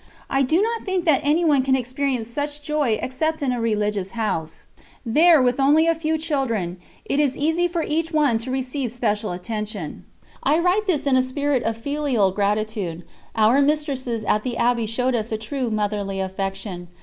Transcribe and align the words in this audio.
I 0.31 0.41
do 0.41 0.63
not 0.63 0.83
think 0.83 1.05
that 1.05 1.23
one 1.23 1.61
can 1.61 1.75
experience 1.75 2.27
such 2.27 2.63
joy 2.63 2.97
except 3.03 3.43
in 3.43 3.51
a 3.51 3.61
religious 3.61 4.13
house; 4.17 4.65
there, 5.05 5.39
with 5.39 5.59
only 5.59 5.85
a 5.85 5.93
few 5.93 6.17
children, 6.17 6.77
it 7.05 7.19
is 7.19 7.37
easy 7.37 7.67
for 7.67 7.83
each 7.83 8.11
one 8.11 8.39
to 8.39 8.49
receive 8.49 8.91
special 8.91 9.31
attention. 9.31 10.03
I 10.41 10.57
write 10.57 10.87
this 10.87 11.05
in 11.05 11.17
a 11.17 11.21
spirit 11.21 11.61
of 11.61 11.77
filial 11.77 12.31
gratitude; 12.31 13.03
our 13.35 13.61
mistresses 13.61 14.23
at 14.23 14.41
the 14.41 14.57
Abbey 14.57 14.87
showed 14.87 15.13
us 15.13 15.31
a 15.31 15.37
true 15.37 15.69
motherly 15.69 16.19
affection. 16.19 16.87